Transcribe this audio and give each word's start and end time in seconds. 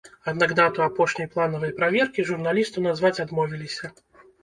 Аднак 0.29 0.55
дату 0.59 0.83
апошняй 0.85 1.29
планавай 1.35 1.75
праверкі 1.81 2.27
журналісту 2.33 2.87
назваць 2.89 3.17
адмовіліся. 3.29 3.97